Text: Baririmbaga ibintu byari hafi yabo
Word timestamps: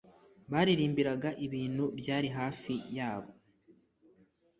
Baririmbaga 0.51 1.29
ibintu 1.45 1.83
byari 1.99 2.27
hafi 2.37 2.73
yabo 2.97 3.31